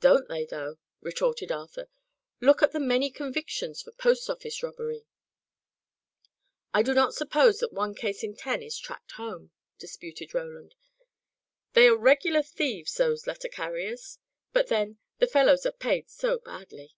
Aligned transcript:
"Don't 0.00 0.28
they, 0.30 0.46
though!" 0.46 0.78
retorted 1.02 1.52
Arthur. 1.52 1.90
"Look 2.40 2.62
at 2.62 2.72
the 2.72 2.80
many 2.80 3.10
convictions 3.10 3.82
for 3.82 3.92
post 3.92 4.30
office 4.30 4.62
robbery!" 4.62 5.04
"I 6.72 6.82
do 6.82 6.94
not 6.94 7.12
suppose 7.12 7.58
that 7.58 7.70
one 7.74 7.94
case 7.94 8.22
in 8.22 8.34
ten 8.34 8.62
is 8.62 8.78
tracked 8.78 9.12
home," 9.12 9.50
disputed 9.78 10.32
Roland. 10.32 10.74
"They 11.74 11.86
are 11.88 11.96
regular 11.98 12.40
thieves, 12.42 12.94
those 12.94 13.26
letter 13.26 13.50
carriers. 13.50 14.18
But, 14.54 14.68
then, 14.68 15.00
the 15.18 15.26
fellows 15.26 15.66
are 15.66 15.72
paid 15.72 16.08
so 16.08 16.38
badly." 16.38 16.94